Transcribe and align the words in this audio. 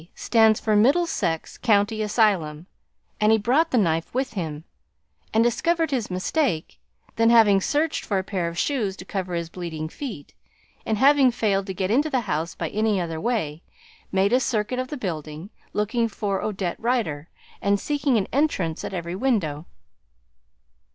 stand 0.15 0.57
for 0.57 0.75
Middlesex 0.75 1.59
County 1.59 2.01
Asylum, 2.01 2.65
and 3.19 3.31
he 3.31 3.37
brought 3.37 3.69
the 3.69 3.77
knife 3.77 4.11
with 4.15 4.33
him 4.33 4.63
and 5.31 5.43
discovered 5.43 5.91
his 5.91 6.09
mistake; 6.09 6.79
then, 7.17 7.29
having 7.29 7.61
searched 7.61 8.03
for 8.03 8.17
a 8.17 8.23
pair 8.23 8.47
of 8.47 8.57
shoes 8.57 8.97
to 8.97 9.05
cover 9.05 9.35
his 9.35 9.47
bleeding 9.47 9.87
feet, 9.87 10.33
and 10.87 10.97
having 10.97 11.29
failed 11.29 11.67
to 11.67 11.73
get 11.75 11.91
into 11.91 12.09
the 12.09 12.21
house 12.21 12.55
by 12.55 12.69
any 12.69 12.99
other 12.99 13.21
way, 13.21 13.61
made 14.11 14.33
a 14.33 14.39
circuit 14.39 14.79
of 14.79 14.87
the 14.87 14.97
building, 14.97 15.51
looking 15.71 16.07
for 16.09 16.41
Odette 16.41 16.79
Rider 16.79 17.29
and 17.61 17.79
seeking 17.79 18.17
an 18.17 18.25
entrance 18.33 18.83
at 18.83 18.95
every 18.95 19.15
window." 19.15 19.67